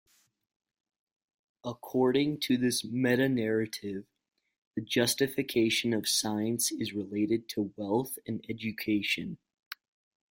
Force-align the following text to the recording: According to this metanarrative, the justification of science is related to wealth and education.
According 1.63 2.39
to 2.39 2.57
this 2.57 2.81
metanarrative, 2.83 4.05
the 4.73 4.81
justification 4.81 5.93
of 5.93 6.07
science 6.09 6.71
is 6.71 6.91
related 6.91 7.47
to 7.49 7.71
wealth 7.77 8.17
and 8.25 8.43
education. 8.49 9.37